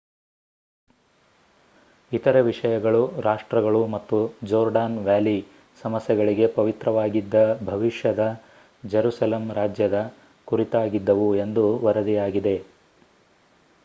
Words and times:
ಇತರೆ 2.11 2.41
ವಿಷಯಗಳು 2.47 3.01
ರಾಷ್ಟ್ರಗಳು 3.21 3.81
ಮತ್ತು 3.87 4.17
ಜೋರ್ಡಾನ್ 4.45 4.97
ವ್ಯಾಲಿ 5.03 5.35
ಸಮಸ್ಯೆಗಳಿಗೆ 5.81 6.47
ಪವಿತ್ರವಾಗಿದ್ದ 6.57 7.35
ಭವಿಷ್ಯದ 7.65 8.25
ಜೆರುಸೆಲಮ್ 8.87 9.49
ರಾಜ್ಯದ 9.53 9.99
ಕುರಿತಾಗಿದ್ದವು 10.47 11.29
ಎಂದು 11.45 11.65
ವರದಿಯಾಗಿದೆ 11.85 12.57